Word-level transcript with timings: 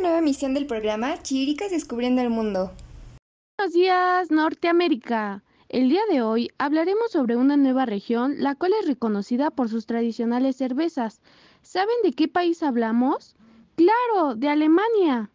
nueva 0.00 0.18
emisión 0.18 0.54
del 0.54 0.66
programa 0.66 1.22
Chiricas 1.22 1.70
Descubriendo 1.70 2.22
el 2.22 2.30
Mundo. 2.30 2.72
Buenos 3.58 3.74
días, 3.74 4.30
Norteamérica. 4.30 5.44
El 5.68 5.90
día 5.90 6.00
de 6.10 6.22
hoy 6.22 6.50
hablaremos 6.58 7.12
sobre 7.12 7.36
una 7.36 7.56
nueva 7.56 7.84
región, 7.84 8.36
la 8.38 8.54
cual 8.54 8.72
es 8.80 8.88
reconocida 8.88 9.50
por 9.50 9.68
sus 9.68 9.86
tradicionales 9.86 10.56
cervezas. 10.56 11.20
¿Saben 11.62 11.96
de 12.02 12.12
qué 12.12 12.28
país 12.28 12.62
hablamos? 12.62 13.36
Claro, 13.76 14.34
de 14.34 14.48
Alemania. 14.48 15.30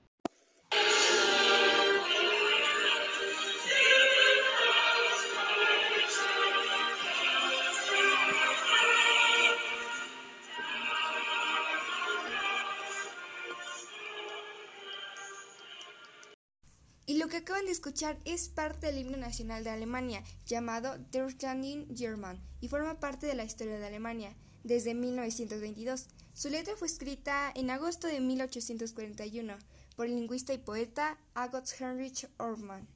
Y 17.07 17.17
lo 17.17 17.27
que 17.27 17.37
acaban 17.37 17.65
de 17.65 17.71
escuchar 17.71 18.17
es 18.25 18.49
parte 18.49 18.87
del 18.87 18.97
himno 18.97 19.17
nacional 19.17 19.63
de 19.63 19.69
Alemania, 19.69 20.23
llamado 20.47 20.97
Der 21.11 21.29
Standing 21.29 21.95
German, 21.95 22.41
y 22.61 22.67
forma 22.67 22.99
parte 22.99 23.27
de 23.27 23.35
la 23.35 23.43
historia 23.43 23.77
de 23.77 23.85
Alemania 23.85 24.35
desde 24.63 24.95
1922. 24.95 26.07
Su 26.33 26.49
letra 26.49 26.75
fue 26.75 26.87
escrita 26.87 27.51
en 27.53 27.69
agosto 27.69 28.07
de 28.07 28.19
1841 28.19 29.53
por 29.95 30.07
el 30.07 30.15
lingüista 30.15 30.53
y 30.53 30.57
poeta 30.57 31.19
Agot 31.35 31.67
Heinrich 31.79 32.27
Ortmann. 32.37 32.87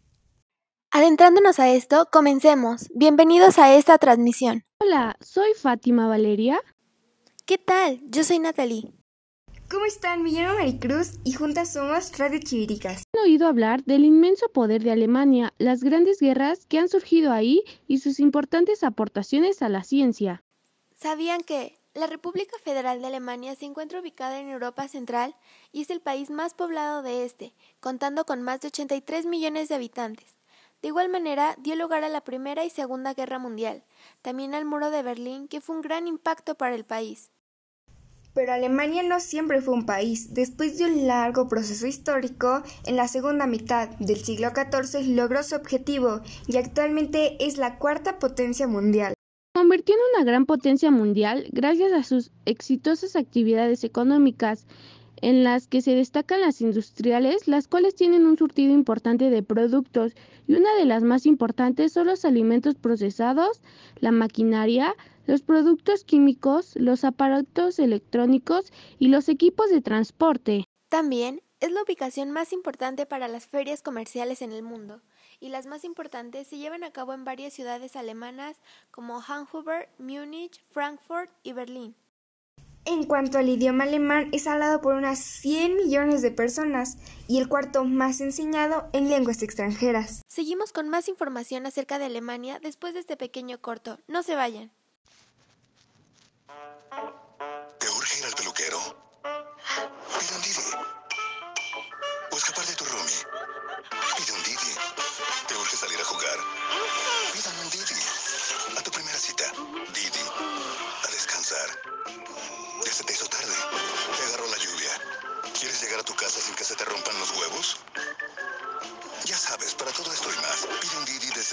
Adentrándonos 0.91 1.60
a 1.60 1.70
esto, 1.70 2.10
comencemos. 2.12 2.88
Bienvenidos 2.96 3.60
a 3.60 3.76
esta 3.76 3.99
transmisión. 3.99 4.63
Hola, 4.80 5.18
soy 5.21 5.54
Fátima 5.54 6.07
Valeria. 6.07 6.60
¿Qué 7.46 7.60
tal? 7.60 8.02
Yo 8.10 8.23
soy 8.23 8.40
Natalie. 8.40 8.99
¿Cómo 9.70 9.85
están? 9.85 10.23
Me 10.23 10.31
llamo 10.31 10.55
Maricruz 10.55 11.20
y 11.23 11.34
juntas 11.34 11.73
somos 11.73 12.17
Radio 12.17 12.39
Chiviricas. 12.39 13.03
Han 13.13 13.21
oído 13.21 13.48
hablar 13.48 13.84
del 13.84 14.03
inmenso 14.03 14.49
poder 14.49 14.81
de 14.81 14.91
Alemania, 14.91 15.53
las 15.59 15.84
grandes 15.84 16.20
guerras 16.20 16.65
que 16.65 16.79
han 16.79 16.89
surgido 16.89 17.31
ahí 17.31 17.62
y 17.87 17.99
sus 17.99 18.20
importantes 18.20 18.84
aportaciones 18.84 19.62
a 19.62 19.70
la 19.70 19.84
ciencia. 19.84 20.43
¿Sabían 20.97 21.41
que 21.41 21.77
la 21.93 22.07
República 22.07 22.57
Federal 22.63 22.99
de 22.99 23.07
Alemania 23.07 23.53
se 23.55 23.65
encuentra 23.65 23.99
ubicada 23.99 24.40
en 24.40 24.49
Europa 24.49 24.87
Central 24.87 25.35
y 25.71 25.84
es 25.84 25.91
el 25.91 26.01
país 26.01 26.31
más 26.31 26.55
poblado 26.55 27.03
de 27.03 27.23
este, 27.23 27.53
contando 27.79 28.25
con 28.25 28.41
más 28.41 28.62
de 28.62 28.70
83 28.70 29.27
millones 29.27 29.70
de 29.70 29.75
habitantes? 29.75 30.40
De 30.81 30.87
igual 30.87 31.09
manera, 31.09 31.55
dio 31.59 31.75
lugar 31.75 32.03
a 32.03 32.09
la 32.09 32.21
Primera 32.21 32.65
y 32.65 32.71
Segunda 32.71 33.13
Guerra 33.13 33.37
Mundial, 33.37 33.84
también 34.23 34.55
al 34.55 34.65
Muro 34.65 34.90
de 34.90 35.03
Berlín, 35.03 35.47
que 35.47 35.62
fue 35.62 35.75
un 35.75 35.84
gran 35.84 36.07
impacto 36.07 36.55
para 36.55 36.73
el 36.73 36.85
país. 36.85 37.29
Pero 38.40 38.54
Alemania 38.54 39.04
no 39.04 39.20
siempre 39.20 39.59
fue 39.59 39.73
un 39.73 39.85
país. 39.85 40.34
Después 40.34 40.77
de 40.77 40.85
un 40.85 41.07
largo 41.07 41.49
proceso 41.49 41.85
histórico, 41.85 42.63
en 42.85 42.96
la 42.96 43.09
segunda 43.09 43.48
mitad 43.48 43.90
del 43.99 44.15
siglo 44.15 44.51
XIV 44.55 45.13
logró 45.13 45.43
su 45.43 45.55
objetivo 45.55 46.21
y 46.48 46.55
actualmente 46.55 47.35
es 47.46 47.57
la 47.57 47.77
cuarta 47.77 48.18
potencia 48.18 48.65
mundial. 48.65 49.13
Convirtió 49.54 49.93
en 49.93 50.15
una 50.15 50.23
gran 50.23 50.46
potencia 50.46 50.90
mundial 50.90 51.48
gracias 51.51 51.91
a 51.91 52.04
sus 52.04 52.31
exitosas 52.46 53.18
actividades 53.18 53.84
económicas, 53.84 54.68
en 55.21 55.43
las 55.43 55.68
que 55.68 55.81
se 55.81 55.93
destacan 55.96 56.40
las 56.40 56.62
industriales, 56.62 57.49
las 57.49 57.68
cuales 57.68 57.93
tienen 57.96 58.26
un 58.26 58.37
surtido 58.37 58.74
importante 58.74 59.29
de 59.29 59.43
productos, 59.43 60.13
y 60.48 60.55
una 60.55 60.74
de 60.76 60.85
las 60.85 61.03
más 61.03 61.26
importantes 61.26 61.91
son 61.91 62.07
los 62.07 62.24
alimentos 62.24 62.76
procesados, 62.76 63.62
la 63.99 64.13
maquinaria, 64.13 64.96
los 65.30 65.44
productos 65.44 66.03
químicos, 66.03 66.74
los 66.75 67.03
aparatos 67.03 67.78
electrónicos 67.78 68.74
y 68.97 69.09
los 69.09 69.30
equipos 69.30 69.69
de 69.69 69.80
transporte. 69.80 70.66
También 70.90 71.44
es 71.59 71.72
la 71.72 71.84
ubicación 71.84 72.31
más 72.31 72.52
importante 72.52 73.06
para 73.06 73.28
las 73.28 73.46
ferias 73.46 73.84
comerciales 73.84 74.42
en 74.42 74.52
el 74.52 74.64
mundo, 74.64 75.03
y 75.40 75.50
las 75.50 75.68
más 75.68 75.84
importantes 75.84 76.48
se 76.48 76.58
llevan 76.58 76.84
a 76.84 76.90
cabo 76.90 77.14
en 77.14 77.26
varias 77.26 77.53
ciudades 77.53 77.96
alemanas 77.96 78.58
como 78.90 79.22
Hannover, 79.22 79.90
Múnich, 80.00 80.64
Frankfurt 80.72 81.30
y 81.44 81.53
Berlín. 81.53 81.96
En 82.86 83.03
cuanto 83.03 83.38
al 83.38 83.50
idioma 83.50 83.84
alemán, 83.84 84.30
es 84.32 84.48
hablado 84.48 84.82
por 84.82 84.96
unas 84.96 85.20
100 85.20 85.76
millones 85.76 86.24
de 86.24 86.32
personas 86.32 86.98
y 87.28 87.38
el 87.38 87.48
cuarto 87.48 87.84
más 87.84 88.20
enseñado 88.20 88.90
en 88.94 89.09
lenguas 89.09 89.44
extranjeras. 89.44 90.24
Seguimos 90.28 90.74
con 90.74 90.90
más 90.90 91.08
información 91.08 91.68
acerca 91.68 92.00
de 92.00 92.06
Alemania 92.06 92.59
después 92.59 92.96
de 92.96 93.02
este 93.02 93.16
pequeño 93.16 93.62
corto. 93.62 94.00
No 94.08 94.24
se 94.24 94.34
vayan. 94.34 94.72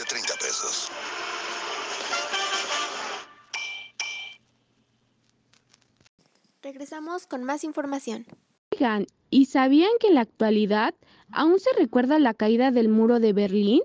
30 0.09 0.34
pesos. 0.34 0.91
Regresamos 6.62 7.27
con 7.27 7.44
más 7.44 7.65
información. 7.65 8.27
Oigan, 8.72 9.06
¿y 9.31 9.47
sabían 9.47 9.91
que 10.00 10.09
en 10.09 10.15
la 10.15 10.22
actualidad 10.22 10.94
aún 11.33 11.61
se 11.61 11.72
recuerda 11.72 12.19
la 12.19 12.34
caída 12.34 12.71
del 12.71 12.89
muro 12.89 13.21
de 13.21 13.33
Berlín? 13.33 13.83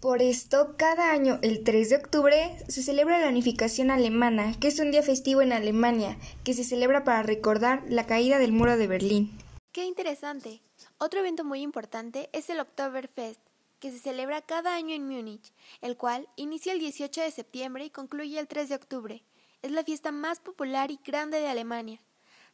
Por 0.00 0.22
esto, 0.22 0.76
cada 0.78 1.12
año, 1.12 1.38
el 1.42 1.62
3 1.62 1.90
de 1.90 1.96
octubre, 1.96 2.56
se 2.68 2.82
celebra 2.82 3.20
la 3.20 3.28
unificación 3.28 3.90
alemana, 3.90 4.54
que 4.58 4.68
es 4.68 4.80
un 4.80 4.90
día 4.90 5.02
festivo 5.02 5.42
en 5.42 5.52
Alemania, 5.52 6.16
que 6.42 6.54
se 6.54 6.64
celebra 6.64 7.04
para 7.04 7.22
recordar 7.22 7.84
la 7.86 8.06
caída 8.06 8.38
del 8.38 8.52
muro 8.52 8.78
de 8.78 8.86
Berlín. 8.86 9.30
¡Qué 9.72 9.84
interesante! 9.84 10.62
Otro 10.96 11.20
evento 11.20 11.44
muy 11.44 11.60
importante 11.60 12.30
es 12.32 12.48
el 12.48 12.60
Oktoberfest, 12.60 13.40
que 13.80 13.90
se 13.90 13.98
celebra 13.98 14.42
cada 14.42 14.74
año 14.74 14.94
en 14.94 15.08
Múnich, 15.08 15.52
el 15.80 15.96
cual 15.96 16.28
inicia 16.36 16.72
el 16.72 16.78
18 16.78 17.22
de 17.22 17.30
septiembre 17.30 17.84
y 17.84 17.90
concluye 17.90 18.38
el 18.38 18.46
3 18.46 18.68
de 18.68 18.74
octubre. 18.76 19.24
Es 19.62 19.72
la 19.72 19.82
fiesta 19.82 20.12
más 20.12 20.38
popular 20.38 20.90
y 20.90 21.00
grande 21.04 21.40
de 21.40 21.48
Alemania. 21.48 22.00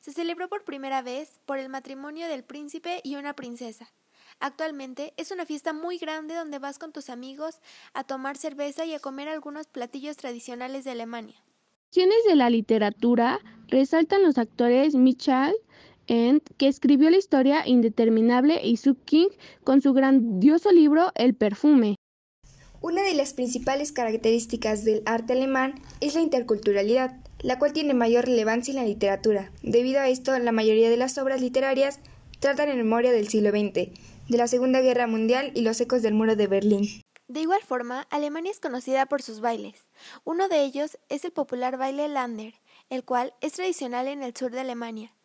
Se 0.01 0.13
celebró 0.13 0.49
por 0.49 0.65
primera 0.65 1.03
vez 1.03 1.41
por 1.45 1.59
el 1.59 1.69
matrimonio 1.69 2.29
del 2.29 2.45
príncipe 2.45 3.01
y 3.03 3.17
una 3.17 3.35
princesa. 3.35 3.93
Actualmente 4.39 5.15
es 5.17 5.31
una 5.31 5.47
fiesta 5.47 5.73
muy 5.73 5.99
grande 5.99 6.35
donde 6.35 6.59
vas 6.59 6.79
con 6.79 6.93
tus 6.93 7.11
amigos 7.11 7.61
a 7.95 8.05
tomar 8.05 8.37
cerveza 8.37 8.85
y 8.85 8.95
a 8.95 9.01
comer 9.01 9.29
algunos 9.29 9.67
platillos 9.67 10.17
tradicionales 10.17 10.85
de 10.85 10.93
Alemania. 10.93 11.43
Acciones 11.89 12.19
de 12.29 12.37
la 12.37 12.51
literatura 12.51 13.41
resaltan 13.69 14.23
los 14.23 14.37
actores 14.39 14.95
Michael 14.95 15.55
Ent, 16.07 16.49
que 16.57 16.69
escribió 16.69 17.11
la 17.11 17.17
historia 17.17 17.67
indeterminable, 17.67 18.61
y 18.65 18.77
Sue 18.77 18.97
King 19.05 19.29
con 19.65 19.81
su 19.81 19.93
grandioso 19.93 20.73
libro 20.73 21.13
El 21.15 21.35
perfume. 21.35 21.97
Una 22.81 23.03
de 23.03 23.15
las 23.15 23.35
principales 23.35 23.93
características 23.93 24.85
del 24.85 25.03
arte 25.07 25.33
alemán 25.33 25.75
es 26.01 26.15
la 26.15 26.21
interculturalidad, 26.21 27.17
la 27.41 27.59
cual 27.59 27.73
tiene 27.73 27.95
mayor 27.95 28.27
relevancia 28.27 28.73
en 28.73 28.77
la 28.77 28.85
literatura. 28.85 29.51
Debido 29.63 30.01
a 30.01 30.09
esto, 30.09 30.39
la 30.39 30.53
mayoría 30.53 30.91
de 30.91 30.97
las 30.97 31.19
obras 31.19 31.41
literarias 31.41 32.01
tratan 32.39 32.69
en 32.69 32.77
memoria 32.77 33.13
del 33.13 33.29
siglo 33.29 33.51
XX, 33.51 33.91
de 34.29 34.37
la 34.37 34.47
Segunda 34.47 34.81
Guerra 34.81 35.07
Mundial 35.07 35.53
y 35.55 35.63
los 35.63 35.81
ecos 35.81 36.03
del 36.03 36.15
muro 36.15 36.37
de 36.37 36.47
Berlín. 36.47 36.89
De 37.29 37.41
igual 37.41 37.61
forma, 37.63 38.07
Alemania 38.11 38.53
es 38.53 38.61
conocida 38.61 39.07
por 39.07 39.21
sus 39.21 39.41
bailes. 39.41 39.87
Uno 40.23 40.49
de 40.49 40.63
ellos 40.63 40.99
es 41.09 41.25
el 41.25 41.33
popular 41.33 41.77
baile 41.77 42.07
Lander, 42.09 42.55
el 42.89 43.05
cual 43.05 43.35
es 43.41 43.55
tradicional 43.55 44.07
en 44.07 44.23
el 44.23 44.37
sur 44.37 44.53
de 44.53 44.61
Alemania. 44.61 45.16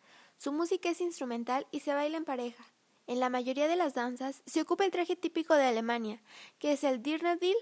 Su 0.42 0.50
música 0.50 0.90
es 0.90 1.00
instrumental 1.00 1.68
y 1.70 1.78
se 1.78 1.94
baila 1.94 2.16
en 2.16 2.24
pareja. 2.24 2.64
En 3.06 3.20
la 3.20 3.28
mayoría 3.28 3.68
de 3.68 3.76
las 3.76 3.94
danzas 3.94 4.42
se 4.44 4.60
ocupa 4.60 4.84
el 4.84 4.90
traje 4.90 5.14
típico 5.14 5.54
de 5.54 5.66
Alemania, 5.66 6.20
que 6.58 6.72
es 6.72 6.82
el 6.82 7.00
Dirndl 7.00 7.54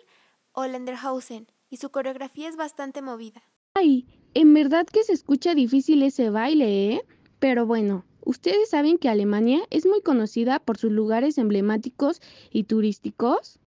o 0.53 0.65
Lenderhausen, 0.65 1.47
y 1.69 1.77
su 1.77 1.91
coreografía 1.91 2.49
es 2.49 2.57
bastante 2.57 3.03
movida. 3.03 3.43
Ay, 3.75 4.07
en 4.33 4.55
verdad 4.55 4.87
que 4.87 5.05
se 5.05 5.13
escucha 5.13 5.55
difícil 5.55 6.03
ese 6.03 6.31
baile, 6.31 6.95
¿eh? 6.95 7.05
Pero 7.39 7.67
bueno, 7.67 8.07
¿ustedes 8.25 8.71
saben 8.71 8.97
que 8.97 9.11
Alemania 9.11 9.61
es 9.69 9.85
muy 9.85 10.01
conocida 10.01 10.59
por 10.59 10.79
sus 10.79 10.91
lugares 10.91 11.37
emblemáticos 11.37 12.23
y 12.51 12.65
turísticos? 12.65 13.59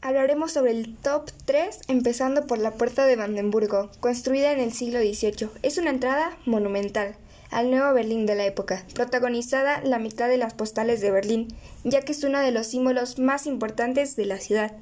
Hablaremos 0.00 0.50
sobre 0.50 0.72
el 0.72 0.96
top 0.96 1.30
3, 1.44 1.82
empezando 1.86 2.48
por 2.48 2.58
la 2.58 2.72
Puerta 2.72 3.06
de 3.06 3.14
Brandenburgo, 3.14 3.92
construida 4.00 4.50
en 4.50 4.58
el 4.58 4.72
siglo 4.72 4.98
XVIII. 4.98 5.48
Es 5.62 5.78
una 5.78 5.90
entrada 5.90 6.36
monumental 6.44 7.16
al 7.52 7.70
nuevo 7.70 7.92
Berlín 7.94 8.26
de 8.26 8.34
la 8.34 8.46
época, 8.46 8.84
protagonizada 8.94 9.82
la 9.82 9.98
mitad 9.98 10.28
de 10.28 10.38
las 10.38 10.54
postales 10.54 11.00
de 11.00 11.10
Berlín, 11.10 11.48
ya 11.84 12.02
que 12.02 12.12
es 12.12 12.24
uno 12.24 12.40
de 12.40 12.50
los 12.50 12.66
símbolos 12.66 13.18
más 13.18 13.46
importantes 13.46 14.16
de 14.16 14.26
la 14.26 14.38
ciudad. 14.38 14.72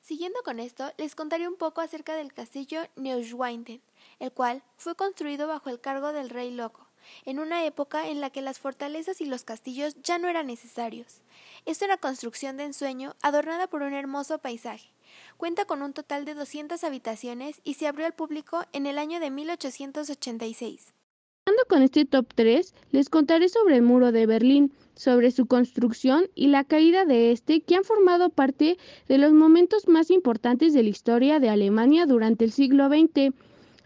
Siguiendo 0.00 0.40
con 0.44 0.58
esto, 0.58 0.92
les 0.96 1.14
contaré 1.14 1.46
un 1.46 1.56
poco 1.56 1.80
acerca 1.80 2.16
del 2.16 2.32
castillo 2.32 2.80
Neuschwanstein, 2.96 3.82
el 4.18 4.32
cual 4.32 4.62
fue 4.76 4.94
construido 4.94 5.46
bajo 5.46 5.68
el 5.68 5.80
cargo 5.80 6.12
del 6.12 6.30
rey 6.30 6.50
loco, 6.50 6.88
en 7.24 7.38
una 7.38 7.66
época 7.66 8.08
en 8.08 8.20
la 8.20 8.30
que 8.30 8.40
las 8.40 8.58
fortalezas 8.58 9.20
y 9.20 9.26
los 9.26 9.44
castillos 9.44 9.96
ya 10.02 10.18
no 10.18 10.28
eran 10.28 10.46
necesarios. 10.46 11.22
Es 11.66 11.82
una 11.82 11.98
construcción 11.98 12.56
de 12.56 12.64
ensueño 12.64 13.14
adornada 13.20 13.66
por 13.66 13.82
un 13.82 13.92
hermoso 13.92 14.38
paisaje. 14.38 14.90
Cuenta 15.36 15.66
con 15.66 15.82
un 15.82 15.92
total 15.92 16.24
de 16.24 16.34
200 16.34 16.82
habitaciones 16.82 17.60
y 17.62 17.74
se 17.74 17.86
abrió 17.86 18.06
al 18.06 18.14
público 18.14 18.64
en 18.72 18.86
el 18.86 18.98
año 18.98 19.20
de 19.20 19.30
1886. 19.30 20.95
Con 21.68 21.82
este 21.82 22.04
top 22.04 22.26
3 22.34 22.74
les 22.92 23.10
contaré 23.10 23.48
sobre 23.48 23.76
el 23.76 23.82
muro 23.82 24.10
de 24.10 24.24
Berlín, 24.24 24.72
sobre 24.94 25.30
su 25.30 25.46
construcción 25.46 26.28
y 26.34 26.46
la 26.46 26.64
caída 26.64 27.04
de 27.04 27.32
este 27.32 27.60
que 27.60 27.74
han 27.74 27.84
formado 27.84 28.30
parte 28.30 28.78
de 29.08 29.18
los 29.18 29.32
momentos 29.32 29.88
más 29.88 30.10
importantes 30.10 30.72
de 30.72 30.84
la 30.84 30.88
historia 30.88 31.38
de 31.38 31.48
Alemania 31.48 32.06
durante 32.06 32.44
el 32.44 32.52
siglo 32.52 32.88
XX. 32.88 33.34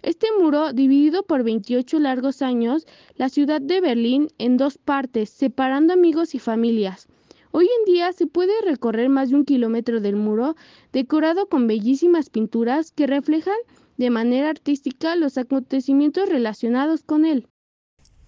Este 0.03 0.27
muro, 0.39 0.73
dividido 0.73 1.23
por 1.23 1.43
28 1.43 1.99
largos 1.99 2.43
años, 2.43 2.87
la 3.17 3.29
ciudad 3.29 3.61
de 3.61 3.81
Berlín 3.81 4.29
en 4.39 4.57
dos 4.57 4.79
partes, 4.79 5.31
separando 5.31 5.93
amigos 5.93 6.35
y 6.35 6.39
familias. 6.39 7.09
Hoy 7.51 7.65
en 7.65 7.93
día 7.93 8.13
se 8.13 8.27
puede 8.27 8.53
recorrer 8.63 9.09
más 9.09 9.31
de 9.31 9.37
un 9.37 9.45
kilómetro 9.45 10.01
del 10.01 10.17
muro, 10.17 10.55
decorado 10.93 11.49
con 11.49 11.67
bellísimas 11.67 12.31
pinturas 12.31 12.93
que 12.93 13.07
reflejan 13.09 13.59
de 13.97 14.11
manera 14.11 14.49
artística 14.49 15.17
los 15.17 15.37
acontecimientos 15.39 16.29
relacionados 16.29 17.03
con 17.03 17.25
él. 17.25 17.49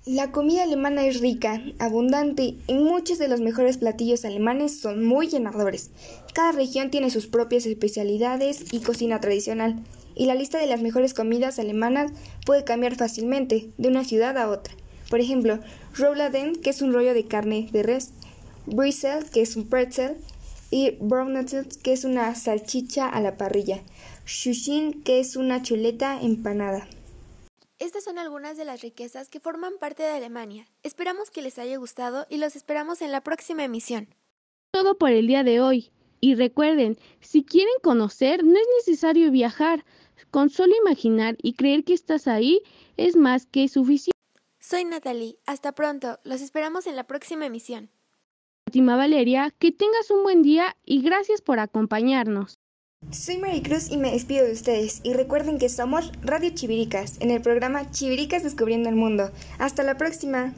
La 0.05 0.33
comida 0.33 0.65
alemana 0.65 1.07
es 1.07 1.21
rica, 1.21 1.63
abundante 1.79 2.57
y 2.67 2.75
muchos 2.75 3.19
de 3.19 3.29
los 3.29 3.41
mejores 3.41 3.77
platillos 3.77 4.25
alemanes 4.25 4.81
son 4.81 5.05
muy 5.05 5.29
llenadores. 5.29 5.91
Cada 6.35 6.51
región 6.51 6.91
tiene 6.91 7.09
sus 7.09 7.29
propias 7.29 7.67
especialidades 7.67 8.65
y 8.73 8.81
cocina 8.81 9.21
tradicional 9.21 9.85
y 10.17 10.27
la 10.27 10.35
lista 10.35 10.59
de 10.59 10.67
las 10.67 10.83
mejores 10.83 11.15
comidas 11.15 11.61
alemanas 11.61 12.11
puede 12.45 12.65
cambiar 12.65 12.97
fácilmente 12.97 13.71
de 13.79 13.89
una 13.89 14.03
ciudad 14.03 14.37
a 14.39 14.51
otra. 14.51 14.75
Por 15.09 15.21
ejemplo, 15.21 15.61
Rouladen, 15.95 16.57
que 16.57 16.71
es 16.71 16.83
un 16.83 16.93
rollo 16.93 17.15
de 17.15 17.27
carne 17.27 17.69
de 17.71 17.85
res, 17.85 18.11
Brisel, 18.67 19.31
que 19.31 19.43
es 19.43 19.55
un 19.55 19.69
pretzel, 19.69 20.17
y 20.73 20.97
Brownetzel, 21.01 21.69
que 21.81 21.93
es 21.93 22.03
una 22.03 22.35
salchicha 22.35 23.07
a 23.07 23.21
la 23.21 23.37
parrilla, 23.37 23.83
Shushin, 24.27 25.05
que 25.05 25.21
es 25.21 25.37
una 25.37 25.63
chuleta 25.63 26.21
empanada. 26.21 26.89
Estas 27.83 28.05
son 28.05 28.17
algunas 28.17 28.57
de 28.57 28.65
las 28.65 28.81
riquezas 28.81 29.29
que 29.29 29.41
forman 29.41 29.73
parte 29.81 30.05
de 30.05 30.11
Alemania. 30.11 30.69
Esperamos 30.85 31.33
que 31.33 31.43
les 31.43 31.59
haya 31.59 31.77
gustado 31.79 32.27
y 32.31 32.37
los 32.37 32.55
esperamos 32.55 33.03
en 33.03 33.11
la 33.11 33.23
próxima 33.23 33.65
emisión. 33.65 34.07
Todo 34.71 34.97
por 34.97 35.11
el 35.11 35.27
día 35.27 35.43
de 35.43 35.61
hoy. 35.61 35.91
Y 36.21 36.37
recuerden, 36.37 36.97
si 37.19 37.43
quieren 37.43 37.75
conocer, 37.83 38.45
no 38.45 38.53
es 38.53 38.67
necesario 38.87 39.33
viajar. 39.33 39.85
Con 40.31 40.49
solo 40.49 40.73
imaginar 40.77 41.37
y 41.43 41.55
creer 41.55 41.83
que 41.83 41.95
estás 41.95 42.29
ahí 42.29 42.63
es 42.97 43.17
más 43.17 43.47
que 43.47 43.67
suficiente. 43.67 44.17
Soy 44.61 44.85
Natalie. 44.85 45.39
Hasta 45.45 45.73
pronto. 45.73 46.21
Los 46.23 46.41
esperamos 46.41 46.87
en 46.87 46.95
la 46.95 47.09
próxima 47.09 47.47
emisión. 47.47 47.91
Fátima 48.65 48.95
Valeria, 48.95 49.53
que 49.59 49.73
tengas 49.73 50.09
un 50.13 50.23
buen 50.23 50.43
día 50.43 50.77
y 50.85 51.03
gracias 51.03 51.43
por 51.43 51.59
acompañarnos. 51.59 52.62
Soy 53.11 53.37
Maricruz 53.37 53.91
y 53.91 53.99
me 53.99 54.13
despido 54.13 54.47
de 54.47 54.53
ustedes. 54.53 55.01
Y 55.03 55.13
recuerden 55.13 55.59
que 55.59 55.69
somos 55.69 56.13
Radio 56.23 56.51
Chiviricas 56.51 57.17
en 57.21 57.31
el 57.31 57.43
programa 57.43 57.91
Chiviricas 57.91 58.43
Descubriendo 58.43 58.89
el 58.89 58.95
Mundo. 58.95 59.31
Hasta 59.59 59.83
la 59.83 59.99
próxima. 59.99 60.51